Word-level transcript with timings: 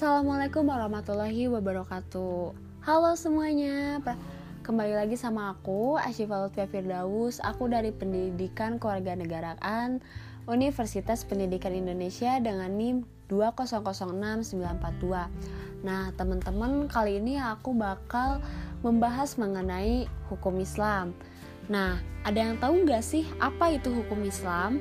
Assalamualaikum 0.00 0.64
warahmatullahi 0.64 1.52
wabarakatuh. 1.52 2.56
Halo 2.88 3.12
semuanya. 3.20 4.00
Kembali 4.64 4.96
lagi 4.96 5.12
sama 5.12 5.52
aku 5.52 6.00
Asyifa 6.00 6.40
Lutfia 6.40 6.64
Firdaus. 6.64 7.36
Aku 7.44 7.68
dari 7.68 7.92
Pendidikan 7.92 8.80
Kewarganegaraan 8.80 10.00
Universitas 10.48 11.28
Pendidikan 11.28 11.76
Indonesia 11.76 12.40
dengan 12.40 12.80
NIM 12.80 13.04
2006942 13.28 15.84
Nah 15.84 16.16
teman-teman 16.16 16.88
kali 16.88 17.20
ini 17.20 17.36
aku 17.36 17.76
bakal 17.76 18.40
membahas 18.80 19.36
mengenai 19.36 20.08
hukum 20.32 20.64
Islam. 20.64 21.12
Nah 21.68 22.00
ada 22.24 22.40
yang 22.40 22.56
tahu 22.56 22.88
nggak 22.88 23.04
sih 23.04 23.28
apa 23.36 23.76
itu 23.76 23.92
hukum 23.92 24.24
Islam? 24.24 24.80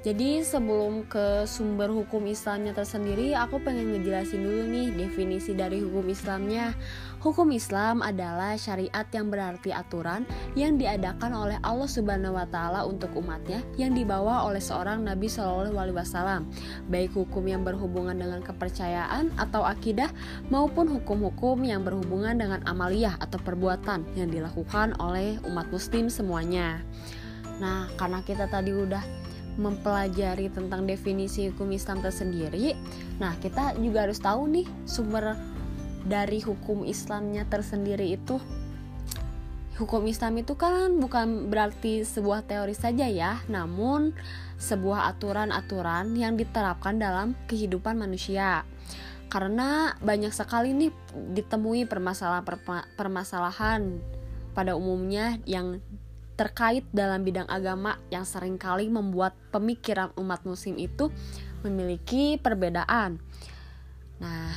Jadi 0.00 0.40
sebelum 0.40 1.04
ke 1.12 1.44
sumber 1.44 1.92
hukum 1.92 2.24
Islamnya 2.24 2.72
tersendiri, 2.72 3.36
aku 3.36 3.60
pengen 3.60 3.92
ngejelasin 3.92 4.40
dulu 4.40 4.64
nih 4.72 4.88
definisi 4.96 5.52
dari 5.52 5.84
hukum 5.84 6.08
Islamnya. 6.08 6.72
Hukum 7.20 7.52
Islam 7.52 8.00
adalah 8.00 8.56
syariat 8.56 9.04
yang 9.12 9.28
berarti 9.28 9.76
aturan 9.76 10.24
yang 10.56 10.80
diadakan 10.80 11.36
oleh 11.36 11.60
Allah 11.60 11.84
Subhanahu 11.84 12.32
wa 12.32 12.48
taala 12.48 12.88
untuk 12.88 13.12
umatnya 13.12 13.60
yang 13.76 13.92
dibawa 13.92 14.48
oleh 14.48 14.56
seorang 14.56 15.04
Nabi 15.04 15.28
Shallallahu 15.28 15.76
alaihi 15.76 15.98
wasallam, 16.00 16.48
baik 16.88 17.12
hukum 17.12 17.44
yang 17.44 17.60
berhubungan 17.60 18.16
dengan 18.16 18.40
kepercayaan 18.40 19.36
atau 19.36 19.68
akidah 19.68 20.08
maupun 20.48 20.88
hukum-hukum 20.88 21.60
yang 21.60 21.84
berhubungan 21.84 22.40
dengan 22.40 22.64
amaliyah 22.64 23.20
atau 23.20 23.36
perbuatan 23.36 24.08
yang 24.16 24.32
dilakukan 24.32 24.96
oleh 24.96 25.36
umat 25.44 25.68
muslim 25.68 26.08
semuanya. 26.08 26.80
Nah, 27.60 27.92
karena 28.00 28.24
kita 28.24 28.48
tadi 28.48 28.72
udah 28.72 29.04
mempelajari 29.60 30.48
tentang 30.48 30.88
definisi 30.88 31.52
hukum 31.52 31.68
Islam 31.76 32.00
tersendiri, 32.00 32.72
nah 33.20 33.36
kita 33.36 33.76
juga 33.76 34.08
harus 34.08 34.16
tahu 34.16 34.48
nih 34.48 34.66
sumber 34.88 35.36
dari 36.08 36.40
hukum 36.40 36.88
Islamnya 36.88 37.44
tersendiri 37.44 38.16
itu. 38.16 38.40
Hukum 39.76 40.04
Islam 40.08 40.40
itu 40.40 40.56
kan 40.60 40.96
bukan 41.00 41.48
berarti 41.52 42.04
sebuah 42.04 42.44
teori 42.44 42.76
saja 42.76 43.08
ya, 43.08 43.40
namun 43.48 44.12
sebuah 44.60 45.08
aturan-aturan 45.16 46.12
yang 46.16 46.36
diterapkan 46.36 47.00
dalam 47.00 47.32
kehidupan 47.48 47.96
manusia. 47.96 48.64
Karena 49.32 49.96
banyak 50.02 50.36
sekali 50.36 50.76
nih 50.76 50.92
ditemui 51.32 51.88
permasalahan-permasalahan 51.88 53.80
pada 54.52 54.76
umumnya 54.76 55.38
yang 55.48 55.80
terkait 56.40 56.88
dalam 56.88 57.20
bidang 57.20 57.44
agama 57.52 58.00
yang 58.08 58.24
sering 58.24 58.56
kali 58.56 58.88
membuat 58.88 59.36
pemikiran 59.52 60.08
umat 60.16 60.40
muslim 60.48 60.80
itu 60.80 61.12
memiliki 61.60 62.40
perbedaan. 62.40 63.20
Nah, 64.24 64.56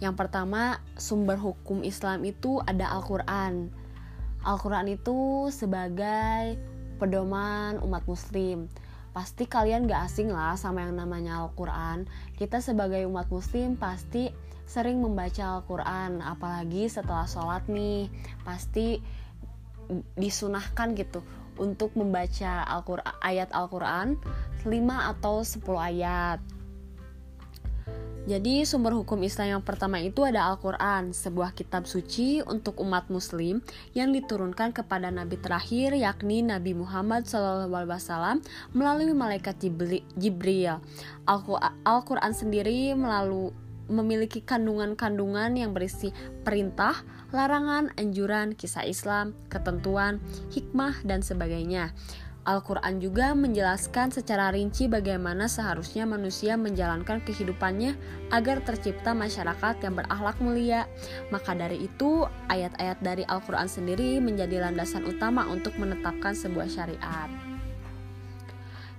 yang 0.00 0.16
pertama 0.16 0.80
sumber 0.96 1.36
hukum 1.36 1.84
Islam 1.84 2.24
itu 2.24 2.64
ada 2.64 2.96
Al-Quran. 2.96 3.68
Al-Quran 4.40 4.96
itu 4.96 5.52
sebagai 5.52 6.56
pedoman 6.96 7.76
umat 7.84 8.08
muslim. 8.08 8.72
Pasti 9.12 9.44
kalian 9.44 9.84
gak 9.84 10.08
asing 10.08 10.32
lah 10.32 10.56
sama 10.56 10.80
yang 10.88 10.96
namanya 10.96 11.44
Al-Quran. 11.44 12.08
Kita 12.40 12.64
sebagai 12.64 13.04
umat 13.04 13.28
muslim 13.28 13.76
pasti 13.76 14.32
sering 14.64 15.04
membaca 15.04 15.60
Al-Quran. 15.60 16.24
Apalagi 16.24 16.88
setelah 16.88 17.28
sholat 17.28 17.68
nih. 17.68 18.08
Pasti 18.48 19.00
disunahkan 20.18 20.94
gitu 20.98 21.22
untuk 21.56 21.96
membaca 21.96 22.64
Al-Qur'an 22.68 23.16
ayat 23.24 23.48
Al-Qur'an 23.54 24.20
5 24.66 25.12
atau 25.16 25.40
10 25.40 25.62
ayat. 25.78 26.38
Jadi 28.26 28.66
sumber 28.66 28.90
hukum 28.90 29.22
Islam 29.22 29.54
yang 29.54 29.62
pertama 29.62 30.02
itu 30.02 30.26
ada 30.26 30.50
Al-Quran, 30.50 31.14
sebuah 31.14 31.54
kitab 31.54 31.86
suci 31.86 32.42
untuk 32.42 32.82
umat 32.82 33.06
muslim 33.06 33.62
yang 33.94 34.10
diturunkan 34.10 34.74
kepada 34.74 35.14
Nabi 35.14 35.38
terakhir 35.38 35.94
yakni 35.94 36.42
Nabi 36.42 36.74
Muhammad 36.74 37.30
SAW 37.30 38.42
melalui 38.74 39.14
malaikat 39.14 39.62
Jibril. 40.18 40.82
Al-Quran 41.86 42.32
sendiri 42.34 42.98
melalui 42.98 43.54
memiliki 43.86 44.42
kandungan-kandungan 44.42 45.54
yang 45.58 45.70
berisi 45.74 46.10
perintah, 46.42 47.02
larangan, 47.30 47.90
anjuran, 47.98 48.54
kisah 48.54 48.86
Islam, 48.86 49.34
ketentuan, 49.50 50.22
hikmah, 50.54 51.02
dan 51.02 51.22
sebagainya. 51.22 51.94
Al-Quran 52.46 53.02
juga 53.02 53.34
menjelaskan 53.34 54.14
secara 54.14 54.54
rinci 54.54 54.86
bagaimana 54.86 55.50
seharusnya 55.50 56.06
manusia 56.06 56.54
menjalankan 56.54 57.18
kehidupannya 57.26 57.98
agar 58.30 58.62
tercipta 58.62 59.18
masyarakat 59.18 59.82
yang 59.82 59.98
berakhlak 59.98 60.38
mulia. 60.38 60.86
Maka 61.34 61.58
dari 61.58 61.90
itu, 61.90 62.22
ayat-ayat 62.46 63.02
dari 63.02 63.26
Al-Quran 63.26 63.66
sendiri 63.66 64.22
menjadi 64.22 64.62
landasan 64.62 65.10
utama 65.10 65.42
untuk 65.50 65.74
menetapkan 65.74 66.38
sebuah 66.38 66.70
syariat. 66.70 67.26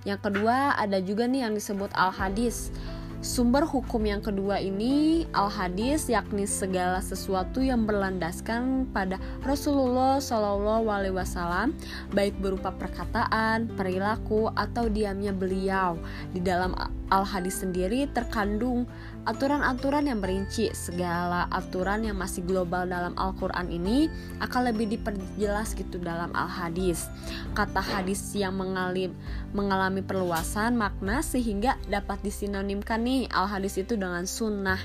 Yang 0.04 0.28
kedua, 0.28 0.76
ada 0.76 1.00
juga 1.00 1.24
nih 1.24 1.48
yang 1.48 1.56
disebut 1.56 1.88
Al-Hadis. 1.96 2.68
Sumber 3.18 3.66
hukum 3.66 4.06
yang 4.06 4.22
kedua 4.22 4.62
ini 4.62 5.26
al-hadis 5.34 6.06
yakni 6.06 6.46
segala 6.46 7.02
sesuatu 7.02 7.58
yang 7.58 7.82
berlandaskan 7.82 8.86
pada 8.94 9.18
Rasulullah 9.42 10.22
Shallallahu 10.22 10.86
Alaihi 10.86 11.18
Wasallam 11.18 11.74
baik 12.14 12.38
berupa 12.38 12.70
perkataan, 12.70 13.74
perilaku 13.74 14.54
atau 14.54 14.86
diamnya 14.86 15.34
beliau. 15.34 15.98
Di 16.30 16.38
dalam 16.38 16.78
al-hadis 17.08 17.60
sendiri 17.60 18.08
terkandung 18.12 18.88
aturan-aturan 19.28 20.08
yang 20.08 20.24
merinci 20.24 20.72
segala 20.72 21.48
aturan 21.52 22.04
yang 22.04 22.16
masih 22.16 22.44
global 22.44 22.88
dalam 22.88 23.12
Al-Quran 23.16 23.68
ini 23.68 24.08
akan 24.40 24.72
lebih 24.72 24.88
diperjelas 24.96 25.76
gitu 25.76 26.00
dalam 26.00 26.32
Al-Hadis. 26.32 27.08
Kata 27.52 27.84
hadis 27.84 28.32
yang 28.32 28.56
mengalami, 28.56 29.12
mengalami 29.52 30.00
perluasan 30.00 30.80
makna 30.80 31.20
sehingga 31.20 31.76
dapat 31.88 32.20
disinonimkan 32.24 33.04
nih 33.04 33.28
Al-Hadis 33.28 33.80
itu 33.80 34.00
dengan 34.00 34.24
sunnah 34.24 34.80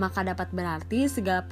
maka 0.00 0.24
dapat 0.24 0.48
berarti 0.52 1.08
segala 1.08 1.44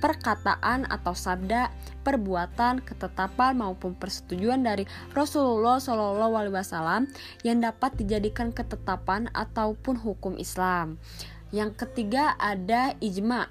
perkataan 0.00 0.86
atau 0.88 1.12
sabda, 1.12 1.70
perbuatan, 2.06 2.82
ketetapan 2.82 3.58
maupun 3.58 3.92
persetujuan 3.98 4.62
dari 4.64 4.88
Rasulullah 5.12 5.78
Shallallahu 5.82 6.34
Alaihi 6.34 6.54
Wasallam 6.56 7.02
yang 7.42 7.60
dapat 7.60 7.94
dijadikan 7.98 8.54
ketetapan 8.54 9.28
ataupun 9.34 10.00
hukum 10.00 10.38
Islam. 10.38 10.96
Yang 11.50 11.86
ketiga 11.86 12.38
ada 12.38 12.94
ijma. 13.02 13.50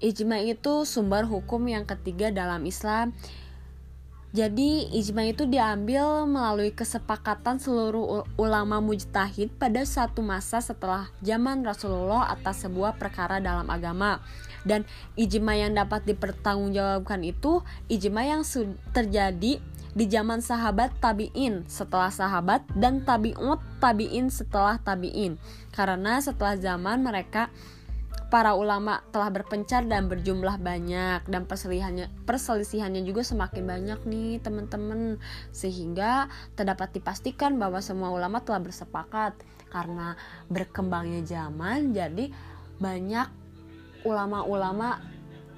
Ijma 0.00 0.40
itu 0.44 0.88
sumber 0.88 1.28
hukum 1.28 1.64
yang 1.68 1.84
ketiga 1.84 2.32
dalam 2.32 2.64
Islam. 2.64 3.12
Jadi 4.30 4.86
ijma 4.94 5.26
itu 5.26 5.42
diambil 5.42 6.22
melalui 6.22 6.70
kesepakatan 6.70 7.58
seluruh 7.58 8.22
ulama 8.38 8.78
mujtahid 8.78 9.50
pada 9.58 9.82
satu 9.82 10.22
masa 10.22 10.62
setelah 10.62 11.10
zaman 11.18 11.66
Rasulullah 11.66 12.30
atas 12.30 12.62
sebuah 12.62 12.94
perkara 12.94 13.42
dalam 13.42 13.66
agama. 13.66 14.22
Dan 14.62 14.86
ijma 15.18 15.58
yang 15.58 15.74
dapat 15.74 16.06
dipertanggungjawabkan 16.06 17.26
itu 17.26 17.66
ijma 17.90 18.22
yang 18.22 18.46
terjadi 18.94 19.58
di 19.90 20.04
zaman 20.06 20.38
sahabat 20.38 20.94
tabi'in 21.02 21.66
setelah 21.66 22.14
sahabat 22.14 22.62
dan 22.78 23.02
tabi'ut 23.02 23.58
tabi'in 23.82 24.30
setelah 24.30 24.78
tabi'in 24.78 25.34
karena 25.74 26.22
setelah 26.22 26.54
zaman 26.54 27.02
mereka 27.02 27.50
para 28.30 28.54
ulama 28.54 29.02
telah 29.10 29.26
berpencar 29.28 29.82
dan 29.90 30.06
berjumlah 30.06 30.62
banyak 30.62 31.26
dan 31.26 31.42
perselisihannya 31.50 32.06
perselisihannya 32.22 33.02
juga 33.02 33.26
semakin 33.26 33.64
banyak 33.66 34.00
nih 34.06 34.38
teman-teman. 34.38 35.18
Sehingga 35.50 36.30
terdapat 36.54 36.94
dipastikan 36.94 37.58
bahwa 37.58 37.82
semua 37.82 38.14
ulama 38.14 38.38
telah 38.40 38.62
bersepakat. 38.62 39.34
Karena 39.70 40.14
berkembangnya 40.50 41.22
zaman 41.26 41.94
jadi 41.94 42.30
banyak 42.78 43.28
ulama-ulama 44.06 45.02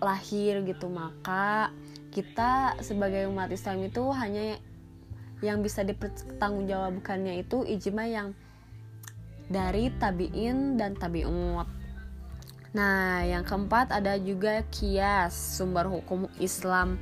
lahir 0.00 0.64
gitu. 0.64 0.88
Maka 0.88 1.72
kita 2.12 2.76
sebagai 2.80 3.28
umat 3.28 3.52
Islam 3.52 3.88
itu 3.88 4.04
hanya 4.12 4.60
yang 5.44 5.60
bisa 5.60 5.82
dipertanggungjawabkannya 5.82 7.42
itu 7.42 7.66
ijma 7.66 8.04
yang 8.08 8.28
dari 9.52 9.92
tabiin 10.00 10.80
dan 10.80 10.96
tabiut. 10.96 11.81
Nah, 12.72 13.20
yang 13.24 13.44
keempat 13.44 13.92
ada 13.92 14.16
juga 14.16 14.64
kias, 14.72 15.36
sumber 15.60 15.88
hukum 15.92 16.24
Islam 16.40 16.96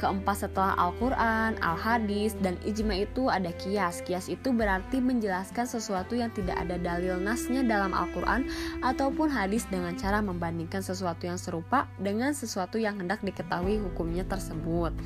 keempat 0.00 0.48
setelah 0.48 0.72
Al-Quran, 0.80 1.60
Al-Hadis, 1.60 2.32
dan 2.40 2.56
Ijma 2.64 3.04
itu 3.04 3.28
ada 3.28 3.52
kias. 3.52 4.00
Kias 4.00 4.32
itu 4.32 4.48
berarti 4.56 4.96
menjelaskan 5.04 5.68
sesuatu 5.68 6.16
yang 6.16 6.32
tidak 6.32 6.56
ada 6.56 6.80
dalil 6.80 7.20
nasnya 7.20 7.60
dalam 7.60 7.92
Al-Quran 7.92 8.48
ataupun 8.80 9.28
hadis 9.28 9.68
dengan 9.68 9.92
cara 10.00 10.24
membandingkan 10.24 10.80
sesuatu 10.80 11.28
yang 11.28 11.36
serupa 11.36 11.84
dengan 12.00 12.32
sesuatu 12.32 12.80
yang 12.80 12.96
hendak 12.96 13.20
diketahui 13.20 13.76
hukumnya 13.76 14.24
tersebut. 14.24 14.96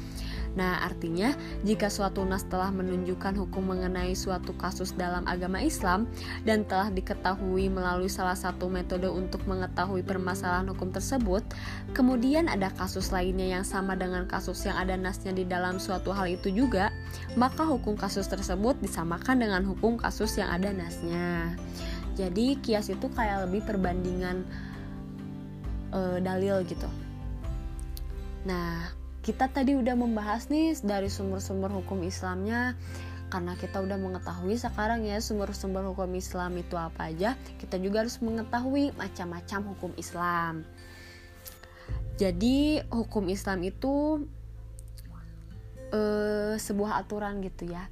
Nah, 0.54 0.86
artinya 0.86 1.34
jika 1.66 1.90
suatu 1.90 2.22
nas 2.22 2.46
telah 2.46 2.70
menunjukkan 2.70 3.34
hukum 3.34 3.74
mengenai 3.74 4.14
suatu 4.14 4.54
kasus 4.54 4.94
dalam 4.94 5.26
agama 5.26 5.58
Islam 5.58 6.06
dan 6.46 6.62
telah 6.62 6.94
diketahui 6.94 7.66
melalui 7.66 8.06
salah 8.06 8.38
satu 8.38 8.70
metode 8.70 9.10
untuk 9.10 9.42
mengetahui 9.50 10.06
permasalahan 10.06 10.70
hukum 10.70 10.94
tersebut, 10.94 11.42
kemudian 11.90 12.46
ada 12.46 12.70
kasus 12.70 13.10
lainnya 13.10 13.58
yang 13.60 13.66
sama 13.66 13.98
dengan 13.98 14.30
kasus 14.30 14.62
yang 14.62 14.78
ada 14.78 14.94
nasnya 14.94 15.34
di 15.34 15.42
dalam 15.42 15.82
suatu 15.82 16.14
hal 16.14 16.30
itu 16.30 16.54
juga, 16.54 16.94
maka 17.34 17.66
hukum 17.66 17.98
kasus 17.98 18.30
tersebut 18.30 18.78
disamakan 18.78 19.42
dengan 19.42 19.62
hukum 19.66 19.98
kasus 19.98 20.38
yang 20.38 20.54
ada 20.54 20.70
nasnya. 20.70 21.58
Jadi 22.14 22.62
kias 22.62 22.94
itu 22.94 23.10
kayak 23.10 23.50
lebih 23.50 23.66
perbandingan 23.66 24.46
e, 25.90 26.22
dalil 26.22 26.62
gitu. 26.62 26.86
Nah, 28.46 28.86
kita 29.24 29.48
tadi 29.48 29.72
udah 29.72 29.96
membahas 29.96 30.52
nih 30.52 30.76
dari 30.84 31.08
sumber-sumber 31.08 31.72
hukum 31.72 32.04
Islamnya. 32.04 32.76
Karena 33.32 33.56
kita 33.58 33.82
udah 33.82 33.98
mengetahui 33.98 34.54
sekarang 34.60 35.08
ya 35.08 35.18
sumber-sumber 35.18 35.82
hukum 35.90 36.12
Islam 36.14 36.54
itu 36.60 36.78
apa 36.78 37.10
aja 37.10 37.34
kita 37.58 37.82
juga 37.82 38.06
harus 38.06 38.20
mengetahui 38.22 38.94
macam-macam 38.94 39.74
hukum 39.74 39.90
Islam. 39.98 40.62
Jadi 42.14 42.78
hukum 42.94 43.26
Islam 43.26 43.66
itu 43.66 44.22
eh, 45.90 46.54
sebuah 46.54 47.02
aturan 47.02 47.42
gitu 47.42 47.74
ya 47.74 47.90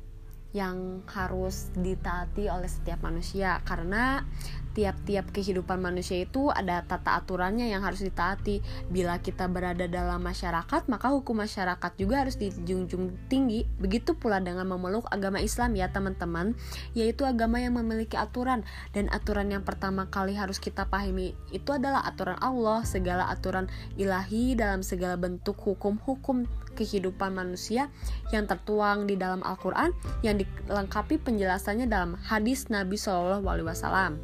yang 0.52 1.00
harus 1.08 1.72
ditaati 1.72 2.52
oleh 2.52 2.68
setiap 2.68 3.00
manusia 3.00 3.64
karena 3.64 4.24
tiap-tiap 4.72 5.28
kehidupan 5.30 5.78
manusia 5.80 6.24
itu 6.24 6.48
ada 6.48 6.84
tata 6.84 7.20
aturannya 7.20 7.68
yang 7.68 7.84
harus 7.84 8.00
ditaati. 8.00 8.64
Bila 8.88 9.20
kita 9.20 9.46
berada 9.48 9.84
dalam 9.84 10.24
masyarakat, 10.24 10.88
maka 10.88 11.12
hukum 11.12 11.44
masyarakat 11.44 11.92
juga 12.00 12.24
harus 12.24 12.40
dijunjung 12.40 13.16
tinggi. 13.28 13.68
Begitu 13.78 14.16
pula 14.16 14.40
dengan 14.40 14.64
memeluk 14.68 15.04
agama 15.12 15.38
Islam 15.44 15.76
ya 15.76 15.92
teman-teman, 15.92 16.56
yaitu 16.96 17.28
agama 17.28 17.60
yang 17.60 17.76
memiliki 17.76 18.16
aturan 18.16 18.64
dan 18.96 19.12
aturan 19.12 19.52
yang 19.52 19.62
pertama 19.62 20.08
kali 20.08 20.34
harus 20.34 20.56
kita 20.56 20.88
pahami 20.88 21.36
itu 21.52 21.70
adalah 21.72 22.04
aturan 22.08 22.40
Allah, 22.40 22.82
segala 22.88 23.28
aturan 23.28 23.68
ilahi 24.00 24.56
dalam 24.56 24.80
segala 24.80 25.20
bentuk 25.20 25.60
hukum-hukum 25.60 26.48
kehidupan 26.74 27.32
manusia 27.32 27.92
yang 28.34 28.48
tertuang 28.48 29.04
di 29.06 29.14
dalam 29.14 29.44
Al-Quran 29.44 29.92
yang 30.24 30.40
dilengkapi 30.40 31.20
penjelasannya 31.20 31.86
dalam 31.86 32.16
hadis 32.18 32.72
Nabi 32.72 32.96
Shallallahu 32.96 33.46
Alaihi 33.46 33.68
Wasallam. 33.68 34.18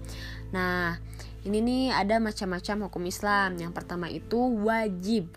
Nah, 0.53 0.97
ini 1.45 1.59
nih 1.63 1.85
ada 1.95 2.19
macam-macam 2.19 2.91
hukum 2.91 3.05
Islam. 3.07 3.57
Yang 3.61 3.73
pertama 3.77 4.11
itu 4.11 4.37
wajib. 4.65 5.31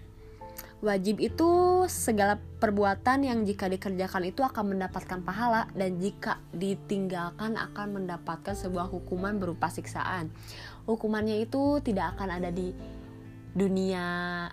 Wajib 0.81 1.21
itu 1.21 1.49
segala 1.85 2.41
perbuatan 2.57 3.21
yang 3.21 3.45
jika 3.45 3.69
dikerjakan 3.69 4.33
itu 4.33 4.41
akan 4.41 4.73
mendapatkan 4.73 5.21
pahala 5.21 5.69
dan 5.77 6.01
jika 6.01 6.41
ditinggalkan 6.57 7.53
akan 7.53 8.01
mendapatkan 8.01 8.57
sebuah 8.57 8.89
hukuman 8.89 9.37
berupa 9.37 9.69
siksaan. 9.69 10.33
Hukumannya 10.89 11.37
itu 11.45 11.85
tidak 11.85 12.17
akan 12.17 12.41
ada 12.41 12.49
di 12.49 12.73
dunia 13.53 14.47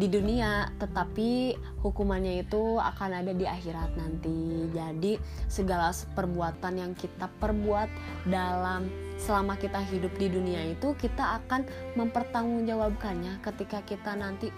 di 0.00 0.08
dunia, 0.08 0.72
tetapi 0.80 1.52
hukumannya 1.84 2.40
itu 2.40 2.80
akan 2.80 3.20
ada 3.20 3.36
di 3.36 3.44
akhirat 3.44 3.92
nanti. 4.00 4.64
Jadi, 4.72 5.20
segala 5.44 5.92
perbuatan 5.92 6.80
yang 6.80 6.92
kita 6.96 7.28
perbuat 7.36 7.92
dalam 8.24 8.88
selama 9.20 9.60
kita 9.60 9.84
hidup 9.92 10.16
di 10.16 10.32
dunia 10.32 10.72
itu, 10.72 10.96
kita 10.96 11.44
akan 11.44 11.68
mempertanggungjawabkannya 12.00 13.44
ketika 13.44 13.84
kita 13.84 14.16
nanti 14.16 14.48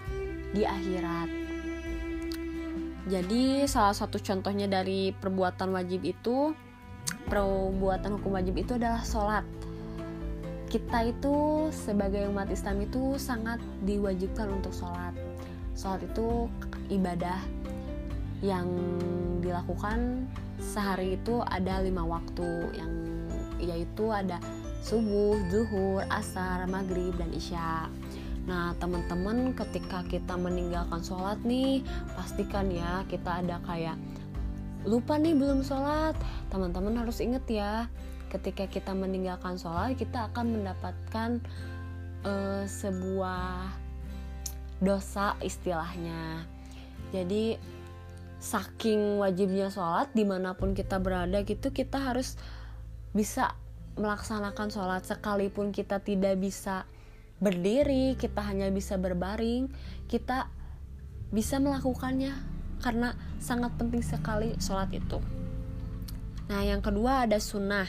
di 0.55 0.63
akhirat. 0.63 1.27
Jadi, 3.11 3.67
salah 3.67 3.91
satu 3.91 4.15
contohnya 4.23 4.71
dari 4.71 5.11
perbuatan 5.11 5.75
wajib 5.75 6.07
itu, 6.07 6.55
perbuatan 7.27 8.15
hukum 8.15 8.39
wajib 8.39 8.55
itu 8.63 8.79
adalah 8.79 9.03
sholat 9.03 9.43
kita 10.73 11.05
itu 11.05 11.69
sebagai 11.69 12.25
umat 12.33 12.49
Islam 12.49 12.81
itu 12.81 13.13
sangat 13.21 13.61
diwajibkan 13.85 14.49
untuk 14.57 14.73
sholat 14.73 15.13
sholat 15.73 16.05
itu 16.05 16.47
ibadah 16.93 17.39
yang 18.43 18.67
dilakukan 19.39 20.27
sehari 20.59 21.15
itu 21.17 21.39
ada 21.47 21.81
lima 21.81 22.03
waktu 22.03 22.75
yang 22.75 22.91
yaitu 23.63 24.11
ada 24.11 24.43
subuh, 24.83 25.39
zuhur, 25.47 26.03
asar, 26.11 26.67
maghrib, 26.67 27.15
dan 27.15 27.31
isya. 27.31 27.87
Nah 28.43 28.75
teman-teman 28.75 29.55
ketika 29.55 30.03
kita 30.11 30.35
meninggalkan 30.35 30.99
sholat 30.99 31.39
nih 31.47 31.79
pastikan 32.19 32.67
ya 32.67 33.07
kita 33.07 33.39
ada 33.39 33.63
kayak 33.63 33.95
lupa 34.83 35.15
nih 35.15 35.31
belum 35.31 35.63
sholat 35.63 36.11
teman-teman 36.51 36.99
harus 36.99 37.23
inget 37.23 37.47
ya 37.47 37.87
ketika 38.27 38.67
kita 38.67 38.91
meninggalkan 38.91 39.55
sholat 39.55 39.95
kita 39.95 40.27
akan 40.27 40.59
mendapatkan 40.59 41.39
uh, 42.27 42.67
sebuah 42.67 43.82
dosa 44.79 45.37
istilahnya. 45.43 46.45
Jadi 47.13 47.57
saking 48.41 49.21
wajibnya 49.21 49.71
sholat 49.71 50.11
di 50.11 50.25
mana 50.27 50.57
pun 50.57 50.75
kita 50.75 50.99
berada 50.99 51.39
gitu 51.47 51.71
kita 51.71 52.11
harus 52.11 52.35
bisa 53.13 53.53
melaksanakan 53.99 54.73
sholat. 54.73 55.05
Sekalipun 55.05 55.69
kita 55.69 56.01
tidak 56.01 56.41
bisa 56.41 56.89
berdiri 57.43 58.15
kita 58.15 58.39
hanya 58.39 58.71
bisa 58.71 58.95
berbaring 58.95 59.67
kita 60.07 60.47
bisa 61.33 61.59
melakukannya 61.59 62.31
karena 62.79 63.19
sangat 63.43 63.75
penting 63.75 63.99
sekali 63.99 64.55
sholat 64.63 64.91
itu. 64.95 65.19
Nah 66.47 66.61
yang 66.63 66.79
kedua 66.79 67.27
ada 67.27 67.39
sunnah 67.39 67.87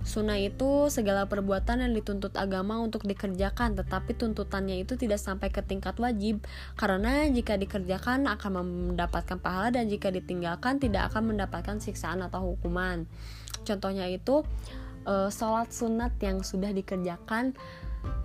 Sunnah 0.00 0.40
itu 0.40 0.88
segala 0.88 1.28
perbuatan 1.28 1.84
yang 1.84 1.92
dituntut 1.92 2.32
agama 2.40 2.80
untuk 2.80 3.04
dikerjakan, 3.04 3.76
tetapi 3.76 4.16
tuntutannya 4.16 4.80
itu 4.80 4.96
tidak 4.96 5.20
sampai 5.20 5.52
ke 5.52 5.60
tingkat 5.60 6.00
wajib, 6.00 6.40
karena 6.80 7.28
jika 7.28 7.60
dikerjakan 7.60 8.24
akan 8.24 8.50
mendapatkan 8.96 9.36
pahala 9.36 9.76
dan 9.76 9.92
jika 9.92 10.08
ditinggalkan 10.08 10.80
tidak 10.80 11.12
akan 11.12 11.36
mendapatkan 11.36 11.84
siksaan 11.84 12.24
atau 12.24 12.56
hukuman. 12.56 13.04
Contohnya 13.68 14.08
itu 14.08 14.40
e, 15.04 15.28
sholat 15.28 15.68
sunat 15.68 16.16
yang 16.24 16.40
sudah 16.40 16.72
dikerjakan 16.72 17.52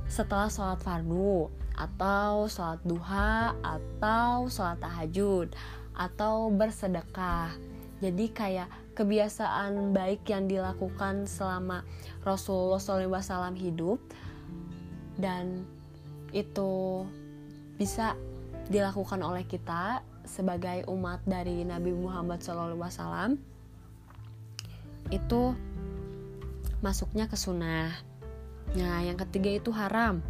setelah 0.07 0.48
sholat 0.48 0.80
fardu, 0.80 1.51
atau 1.75 2.48
sholat 2.48 2.80
duha, 2.88 3.51
atau 3.60 4.48
sholat 4.48 4.80
tahajud, 4.80 5.51
atau 5.92 6.48
bersedekah. 6.56 7.51
Jadi 8.00 8.31
kayak 8.31 8.72
kebiasaan 8.95 9.92
baik 9.92 10.24
yang 10.31 10.48
dilakukan 10.48 11.27
selama 11.27 11.84
Rasulullah 12.24 12.79
SAW 12.81 13.53
hidup 13.60 14.00
dan 15.19 15.67
itu 16.31 17.03
bisa 17.75 18.15
dilakukan 18.72 19.19
oleh 19.22 19.43
kita 19.46 20.01
sebagai 20.25 20.89
umat 20.89 21.22
dari 21.27 21.62
Nabi 21.67 21.93
Muhammad 21.93 22.41
SAW 22.41 23.38
itu 25.13 25.53
masuknya 26.81 27.29
ke 27.29 27.38
sunnah. 27.38 27.93
Nah, 28.74 29.00
yang 29.05 29.22
ketiga 29.22 29.53
itu 29.53 29.69
haram. 29.69 30.25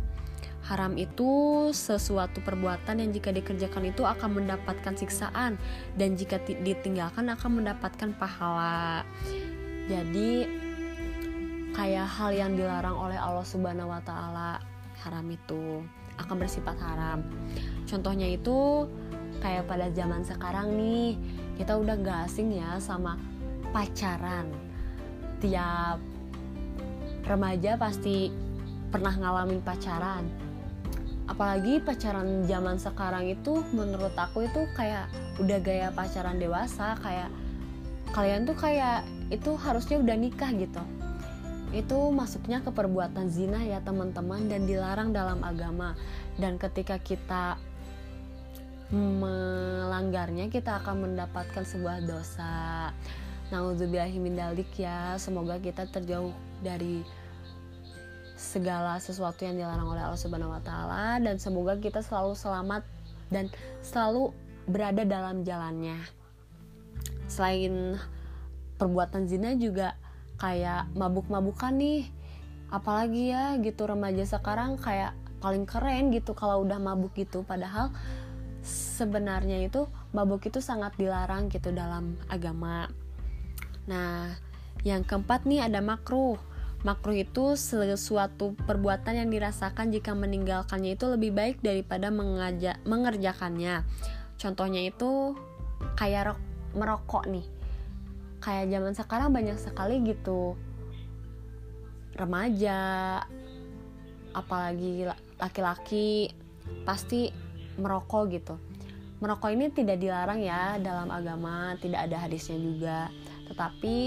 Haram 0.66 0.98
itu 0.98 1.70
sesuatu 1.70 2.42
perbuatan 2.42 2.98
yang 2.98 3.14
jika 3.14 3.30
dikerjakan 3.30 3.94
itu 3.94 4.02
akan 4.02 4.42
mendapatkan 4.42 4.98
siksaan 4.98 5.62
dan 5.94 6.18
jika 6.18 6.42
ditinggalkan 6.42 7.30
akan 7.30 7.62
mendapatkan 7.62 8.10
pahala. 8.18 9.06
Jadi 9.86 10.50
kayak 11.78 12.10
hal 12.10 12.34
yang 12.34 12.52
dilarang 12.58 12.98
oleh 12.98 13.14
Allah 13.14 13.46
Subhanahu 13.46 13.94
wa 13.94 14.02
taala 14.02 14.58
haram 15.06 15.30
itu 15.30 15.86
akan 16.18 16.36
bersifat 16.42 16.74
haram. 16.82 17.22
Contohnya 17.86 18.26
itu 18.26 18.90
kayak 19.46 19.70
pada 19.70 19.94
zaman 19.94 20.26
sekarang 20.26 20.74
nih, 20.74 21.14
kita 21.62 21.78
udah 21.78 21.94
gak 22.02 22.26
asing 22.26 22.58
ya 22.58 22.82
sama 22.82 23.22
pacaran. 23.70 24.50
Tiap 25.46 26.02
remaja 27.30 27.78
pasti 27.78 28.34
pernah 28.90 29.14
ngalamin 29.14 29.62
pacaran 29.62 30.45
apalagi 31.26 31.82
pacaran 31.82 32.46
zaman 32.46 32.78
sekarang 32.78 33.34
itu 33.34 33.66
menurut 33.74 34.14
aku 34.14 34.46
itu 34.46 34.70
kayak 34.78 35.10
udah 35.42 35.58
gaya 35.62 35.90
pacaran 35.90 36.38
dewasa 36.38 36.94
kayak 37.02 37.34
kalian 38.14 38.46
tuh 38.46 38.56
kayak 38.56 39.04
itu 39.34 39.58
harusnya 39.58 40.00
udah 40.00 40.16
nikah 40.16 40.52
gitu. 40.54 40.84
Itu 41.74 42.14
masuknya 42.14 42.62
ke 42.64 42.72
perbuatan 42.72 43.28
zina 43.28 43.60
ya 43.66 43.82
teman-teman 43.84 44.48
dan 44.48 44.64
dilarang 44.70 45.12
dalam 45.12 45.44
agama. 45.44 45.98
Dan 46.40 46.56
ketika 46.56 47.02
kita 47.02 47.60
melanggarnya 48.94 50.48
kita 50.48 50.80
akan 50.80 51.10
mendapatkan 51.10 51.66
sebuah 51.66 52.06
dosa. 52.06 52.94
Nauzubillahimin 53.52 54.40
ya. 54.78 55.18
Semoga 55.20 55.60
kita 55.60 55.90
terjauh 55.90 56.32
dari 56.64 57.04
segala 58.46 59.02
sesuatu 59.02 59.42
yang 59.42 59.58
dilarang 59.58 59.90
oleh 59.90 60.06
Allah 60.06 60.22
Subhanahu 60.22 60.54
wa 60.54 60.62
taala 60.62 61.18
dan 61.18 61.42
semoga 61.42 61.74
kita 61.82 62.06
selalu 62.06 62.38
selamat 62.38 62.86
dan 63.34 63.50
selalu 63.82 64.30
berada 64.70 65.02
dalam 65.02 65.42
jalannya. 65.42 65.98
Selain 67.26 67.98
perbuatan 68.78 69.26
zina 69.26 69.58
juga 69.58 69.98
kayak 70.38 70.94
mabuk-mabukan 70.94 71.74
nih 71.74 72.06
apalagi 72.70 73.34
ya 73.34 73.58
gitu 73.62 73.90
remaja 73.90 74.26
sekarang 74.28 74.78
kayak 74.78 75.18
paling 75.42 75.66
keren 75.66 76.14
gitu 76.14 76.38
kalau 76.38 76.62
udah 76.62 76.78
mabuk 76.78 77.18
gitu. 77.18 77.42
Padahal 77.42 77.90
sebenarnya 78.66 79.66
itu 79.66 79.90
mabuk 80.14 80.46
itu 80.46 80.62
sangat 80.62 80.94
dilarang 81.02 81.50
gitu 81.50 81.74
dalam 81.74 82.14
agama. 82.30 82.90
Nah 83.90 84.38
yang 84.86 85.02
keempat 85.02 85.50
nih 85.50 85.66
ada 85.66 85.82
makruh 85.82 86.38
makruh 86.86 87.18
itu 87.18 87.58
sesuatu 87.58 88.54
perbuatan 88.70 89.18
yang 89.18 89.34
dirasakan 89.34 89.90
jika 89.90 90.14
meninggalkannya 90.14 90.94
itu 90.94 91.10
lebih 91.10 91.34
baik 91.34 91.58
daripada 91.66 92.14
mengaja, 92.14 92.78
mengerjakannya. 92.86 93.82
Contohnya 94.38 94.86
itu 94.86 95.34
kayak 95.98 96.38
merokok 96.78 97.26
nih. 97.26 97.46
Kayak 98.38 98.70
zaman 98.70 98.94
sekarang 98.94 99.30
banyak 99.34 99.58
sekali 99.58 100.06
gitu. 100.06 100.54
Remaja 102.14 102.78
apalagi 104.38 105.10
laki-laki 105.42 106.30
pasti 106.86 107.34
merokok 107.82 108.24
gitu. 108.30 108.56
Merokok 109.26 109.50
ini 109.50 109.74
tidak 109.74 109.98
dilarang 109.98 110.38
ya 110.38 110.78
dalam 110.78 111.10
agama 111.10 111.74
tidak 111.82 112.06
ada 112.06 112.30
hadisnya 112.30 112.62
juga. 112.62 113.10
Tetapi 113.50 113.98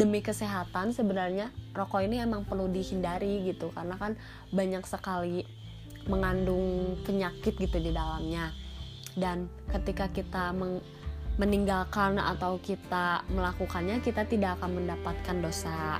demi 0.00 0.24
kesehatan 0.24 0.96
sebenarnya 0.96 1.52
rokok 1.74 2.00
ini 2.06 2.22
emang 2.22 2.46
perlu 2.46 2.70
dihindari 2.70 3.50
gitu 3.50 3.74
karena 3.74 3.98
kan 3.98 4.14
banyak 4.54 4.86
sekali 4.86 5.42
mengandung 6.06 6.96
penyakit 7.02 7.58
gitu 7.58 7.82
di 7.82 7.90
dalamnya 7.90 8.54
dan 9.18 9.50
ketika 9.70 10.10
kita 10.10 10.54
meng 10.54 10.78
meninggalkan 11.34 12.14
atau 12.14 12.62
kita 12.62 13.26
melakukannya 13.26 13.98
kita 13.98 14.22
tidak 14.22 14.54
akan 14.62 14.78
mendapatkan 14.78 15.36
dosa. 15.42 15.98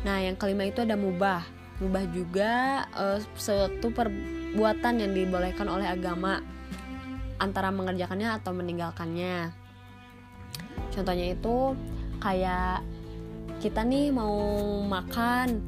Nah, 0.00 0.16
yang 0.16 0.40
kelima 0.40 0.64
itu 0.64 0.80
ada 0.80 0.96
mubah. 0.96 1.44
Mubah 1.76 2.04
juga 2.08 2.84
uh, 2.96 3.20
suatu 3.36 3.92
perbuatan 3.92 4.96
yang 4.96 5.12
dibolehkan 5.12 5.68
oleh 5.68 5.84
agama 5.84 6.40
antara 7.36 7.68
mengerjakannya 7.68 8.40
atau 8.40 8.56
meninggalkannya. 8.56 9.52
Contohnya 10.88 11.36
itu 11.36 11.76
kayak 12.20 12.80
kita 13.60 13.84
nih 13.84 14.10
mau 14.10 14.34
makan 14.88 15.60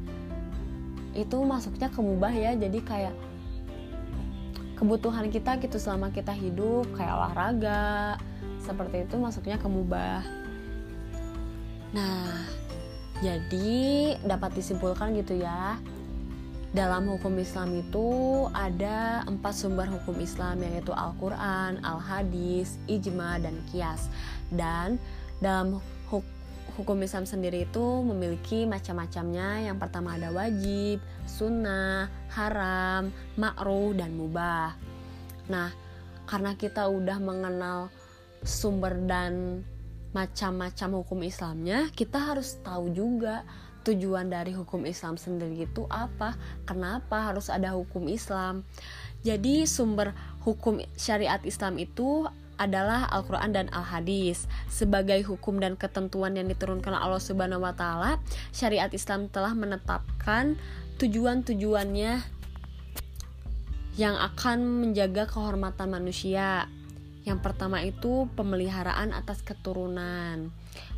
itu 1.13 1.37
masuknya 1.45 1.93
ke 1.93 1.99
mubah 2.01 2.33
ya. 2.33 2.57
Jadi 2.57 2.81
kayak 2.81 3.15
kebutuhan 4.75 5.29
kita 5.29 5.61
gitu 5.61 5.77
selama 5.77 6.09
kita 6.09 6.33
hidup 6.33 6.89
kayak 6.97 7.13
olahraga, 7.13 8.17
seperti 8.63 9.03
itu 9.03 9.15
masuknya 9.19 9.59
ke 9.59 9.67
mubah 9.67 10.23
nah 11.93 12.41
jadi 13.21 14.17
dapat 14.25 14.57
disimpulkan 14.57 15.13
gitu 15.19 15.37
ya 15.37 15.77
dalam 16.73 17.05
hukum 17.05 17.37
Islam 17.37 17.85
itu 17.85 18.09
ada 18.49 19.21
empat 19.29 19.53
sumber 19.53 19.85
hukum 19.85 20.17
Islam 20.17 20.57
yaitu 20.65 20.89
Al-Quran, 20.89 21.77
Al-Hadis, 21.85 22.81
Ijma, 22.89 23.37
dan 23.37 23.61
Kias 23.69 24.09
dan 24.49 24.97
dalam 25.37 25.77
hukum 26.75 26.97
Islam 27.05 27.29
sendiri 27.29 27.69
itu 27.69 27.85
memiliki 28.01 28.65
macam-macamnya 28.65 29.69
yang 29.69 29.77
pertama 29.77 30.17
ada 30.17 30.33
wajib, 30.33 31.03
sunnah, 31.29 32.09
haram, 32.33 33.13
makruh, 33.37 33.93
dan 33.93 34.13
mubah 34.17 34.73
nah 35.49 35.69
karena 36.23 36.55
kita 36.55 36.87
udah 36.87 37.19
mengenal 37.19 37.91
sumber 38.43 38.95
dan 39.07 39.63
macam-macam 40.13 41.01
hukum 41.01 41.25
Islamnya, 41.25 41.89
kita 41.97 42.21
harus 42.21 42.61
tahu 42.61 42.93
juga 42.93 43.41
tujuan 43.83 44.31
dari 44.31 44.55
hukum 44.55 44.85
Islam 44.87 45.19
sendiri 45.19 45.67
itu 45.67 45.83
apa, 45.89 46.37
kenapa 46.63 47.33
harus 47.33 47.51
ada 47.51 47.75
hukum 47.75 48.07
Islam. 48.07 48.63
Jadi 49.25 49.67
sumber 49.67 50.15
hukum 50.45 50.79
syariat 50.95 51.41
Islam 51.43 51.81
itu 51.81 52.29
adalah 52.63 53.11
Al-Quran 53.11 53.51
dan 53.51 53.67
Al-Hadis 53.75 54.47
Sebagai 54.71 55.19
hukum 55.27 55.59
dan 55.59 55.75
ketentuan 55.75 56.39
yang 56.39 56.47
diturunkan 56.47 56.95
Allah 56.95 57.19
Subhanahu 57.19 57.63
wa 57.63 57.75
Ta'ala, 57.75 58.17
syariat 58.55 58.89
Islam 58.89 59.27
telah 59.27 59.51
menetapkan 59.51 60.55
tujuan-tujuannya 60.97 62.13
yang 63.93 64.15
akan 64.17 64.81
menjaga 64.81 65.29
kehormatan 65.29 65.93
manusia, 65.93 66.65
yang 67.23 67.37
pertama 67.39 67.79
itu 67.85 68.25
pemeliharaan 68.33 69.13
atas 69.13 69.45
keturunan. 69.45 70.49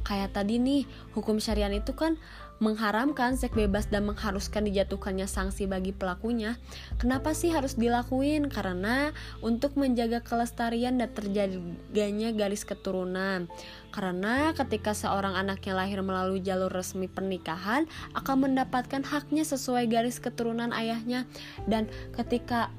Kayak 0.06 0.38
tadi 0.38 0.62
nih, 0.62 0.86
hukum 1.18 1.42
syariat 1.42 1.74
itu 1.74 1.98
kan 1.98 2.18
mengharamkan 2.64 3.36
seks 3.36 3.52
bebas 3.52 3.92
dan 3.92 4.08
mengharuskan 4.08 4.64
dijatuhkannya 4.64 5.28
sanksi 5.28 5.68
bagi 5.68 5.92
pelakunya. 5.92 6.56
Kenapa 6.96 7.36
sih 7.36 7.52
harus 7.52 7.76
dilakuin? 7.76 8.48
Karena 8.48 9.12
untuk 9.44 9.76
menjaga 9.76 10.24
kelestarian 10.24 10.96
dan 10.96 11.12
terjadinya 11.12 12.32
garis 12.32 12.64
keturunan. 12.64 13.52
Karena 13.92 14.56
ketika 14.56 14.96
seorang 14.96 15.36
anaknya 15.36 15.76
lahir 15.76 16.00
melalui 16.00 16.40
jalur 16.40 16.72
resmi 16.72 17.12
pernikahan 17.12 17.92
akan 18.16 18.48
mendapatkan 18.48 19.04
haknya 19.04 19.44
sesuai 19.44 19.92
garis 19.92 20.24
keturunan 20.24 20.72
ayahnya 20.72 21.28
dan 21.68 21.92
ketika 22.16 22.72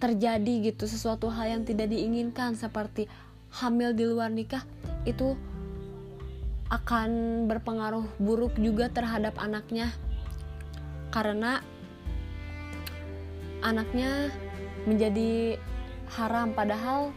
terjadi 0.00 0.72
gitu 0.72 0.88
sesuatu 0.88 1.28
hal 1.28 1.60
yang 1.60 1.62
tidak 1.68 1.92
diinginkan 1.92 2.56
seperti 2.56 3.04
hamil 3.52 3.92
di 3.92 4.08
luar 4.08 4.32
nikah 4.32 4.64
itu 5.04 5.36
akan 6.70 7.44
berpengaruh 7.50 8.06
buruk 8.22 8.54
juga 8.56 8.86
terhadap 8.88 9.34
anaknya 9.42 9.90
karena 11.10 11.58
anaknya 13.60 14.30
menjadi 14.86 15.58
haram 16.14 16.54
padahal 16.54 17.10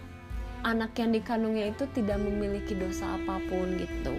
anak 0.64 0.96
yang 0.96 1.12
dikandungnya 1.12 1.76
itu 1.76 1.86
tidak 1.92 2.18
memiliki 2.24 2.74
dosa 2.74 3.20
apa 3.20 3.38
pun 3.52 3.78
gitu. 3.78 4.16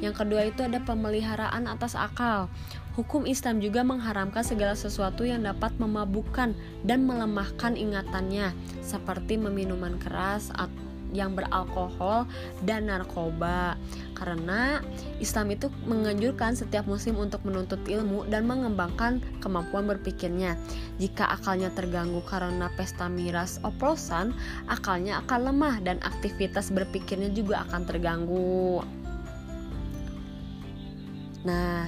Yang 0.00 0.14
kedua 0.24 0.48
itu 0.48 0.64
ada 0.64 0.80
pemeliharaan 0.82 1.68
atas 1.68 1.94
akal. 1.94 2.48
Hukum 2.96 3.28
Islam 3.28 3.60
juga 3.60 3.84
mengharamkan 3.84 4.40
segala 4.40 4.72
sesuatu 4.72 5.28
yang 5.28 5.44
dapat 5.44 5.76
memabukkan 5.76 6.56
dan 6.88 7.04
melemahkan 7.04 7.76
ingatannya, 7.76 8.56
seperti 8.80 9.36
meminumkan 9.36 10.00
keras 10.00 10.48
yang 11.12 11.34
beralkohol 11.36 12.24
dan 12.64 12.90
narkoba. 12.90 13.78
Karena 14.16 14.80
Islam 15.20 15.52
itu 15.52 15.68
menganjurkan 15.84 16.56
setiap 16.56 16.88
muslim 16.88 17.20
untuk 17.20 17.44
menuntut 17.44 17.82
ilmu 17.84 18.24
dan 18.32 18.48
mengembangkan 18.48 19.20
kemampuan 19.44 19.84
berpikirnya. 19.84 20.56
Jika 20.96 21.28
akalnya 21.36 21.68
terganggu 21.76 22.24
karena 22.24 22.72
pesta 22.74 23.06
miras 23.12 23.60
oplosan, 23.60 24.32
akalnya 24.66 25.20
akan 25.26 25.52
lemah 25.52 25.76
dan 25.84 26.00
aktivitas 26.00 26.72
berpikirnya 26.72 27.28
juga 27.30 27.68
akan 27.68 27.82
terganggu. 27.84 28.80
Nah, 31.46 31.86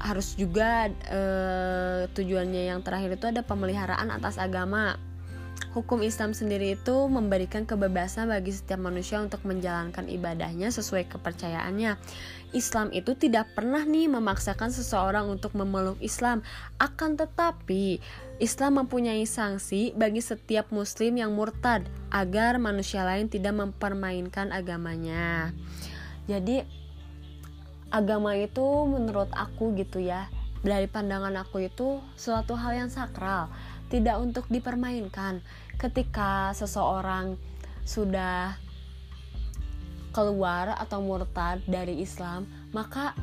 harus 0.00 0.32
juga 0.32 0.88
uh, 1.12 2.08
tujuannya 2.16 2.72
yang 2.72 2.80
terakhir 2.80 3.20
itu 3.20 3.26
ada 3.28 3.44
pemeliharaan 3.44 4.08
atas 4.08 4.40
agama. 4.40 4.96
Hukum 5.70 6.02
Islam 6.02 6.34
sendiri 6.34 6.74
itu 6.74 7.06
memberikan 7.06 7.62
kebebasan 7.62 8.26
bagi 8.26 8.50
setiap 8.50 8.82
manusia 8.82 9.22
untuk 9.22 9.46
menjalankan 9.46 10.10
ibadahnya 10.10 10.66
sesuai 10.74 11.06
kepercayaannya. 11.06 11.94
Islam 12.50 12.90
itu 12.90 13.14
tidak 13.14 13.54
pernah 13.54 13.86
nih 13.86 14.10
memaksakan 14.10 14.74
seseorang 14.74 15.30
untuk 15.30 15.54
memeluk 15.54 15.94
Islam. 16.02 16.42
Akan 16.82 17.14
tetapi, 17.14 18.02
Islam 18.42 18.82
mempunyai 18.82 19.22
sanksi 19.22 19.94
bagi 19.94 20.18
setiap 20.18 20.74
muslim 20.74 21.14
yang 21.14 21.30
murtad 21.38 21.86
agar 22.10 22.58
manusia 22.58 23.06
lain 23.06 23.30
tidak 23.30 23.54
mempermainkan 23.54 24.50
agamanya. 24.50 25.54
Jadi 26.26 26.66
agama 27.94 28.34
itu 28.34 28.90
menurut 28.90 29.30
aku 29.30 29.70
gitu 29.78 30.02
ya 30.02 30.26
dari 30.60 30.90
pandangan 30.90 31.32
aku 31.40 31.64
itu 31.64 32.04
suatu 32.14 32.52
hal 32.52 32.76
yang 32.76 32.90
sakral 32.92 33.48
tidak 33.90 34.16
untuk 34.22 34.46
dipermainkan 34.46 35.42
ketika 35.76 36.54
seseorang 36.54 37.34
sudah 37.82 38.56
keluar 40.14 40.78
atau 40.78 41.02
murtad 41.02 41.62
dari 41.66 41.98
Islam 42.00 42.46
maka 42.70 43.14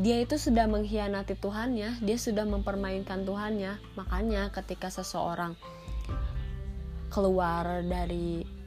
dia 0.00 0.16
itu 0.24 0.40
sudah 0.40 0.64
mengkhianati 0.64 1.36
Tuhannya 1.36 2.00
dia 2.00 2.16
sudah 2.16 2.48
mempermainkan 2.48 3.28
Tuhannya 3.28 3.76
makanya 4.00 4.48
ketika 4.48 4.88
seseorang 4.88 5.54
keluar 7.12 7.84
dari 7.84 8.60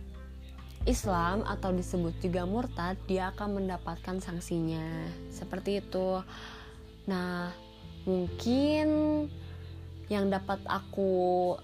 Islam 0.84 1.48
atau 1.48 1.72
disebut 1.72 2.20
juga 2.20 2.44
murtad, 2.44 3.00
dia 3.08 3.32
akan 3.32 3.64
mendapatkan 3.64 4.20
sanksinya. 4.20 5.08
Seperti 5.32 5.80
itu. 5.80 6.20
Nah, 7.08 7.56
mungkin 8.04 8.88
yang 10.12 10.28
dapat 10.28 10.60
aku 10.68 11.56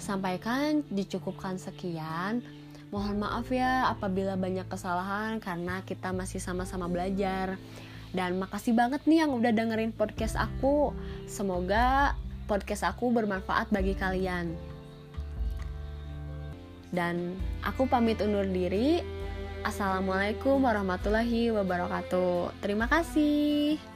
sampaikan 0.00 0.82
dicukupkan 0.90 1.56
sekian. 1.56 2.42
Mohon 2.92 3.24
maaf 3.24 3.48
ya 3.48 3.88
apabila 3.88 4.36
banyak 4.36 4.68
kesalahan 4.68 5.40
karena 5.40 5.80
kita 5.86 6.12
masih 6.12 6.42
sama-sama 6.42 6.90
belajar. 6.92 7.56
Dan 8.12 8.36
makasih 8.36 8.76
banget 8.76 9.00
nih 9.08 9.24
yang 9.24 9.32
udah 9.32 9.48
dengerin 9.56 9.96
podcast 9.96 10.36
aku. 10.36 10.92
Semoga 11.24 12.12
podcast 12.44 12.84
aku 12.84 13.08
bermanfaat 13.08 13.72
bagi 13.72 13.96
kalian. 13.96 14.52
Dan 16.92 17.40
aku 17.64 17.88
pamit 17.88 18.20
undur 18.20 18.44
diri. 18.44 19.00
Assalamualaikum 19.64 20.60
warahmatullahi 20.60 21.48
wabarakatuh. 21.56 22.60
Terima 22.60 22.84
kasih. 22.92 23.91